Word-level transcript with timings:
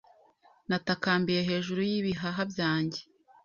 Natakambiye 0.69 1.41
hejuru 1.49 1.79
y'ibihaha 1.89 2.41
byanjye. 2.51 2.99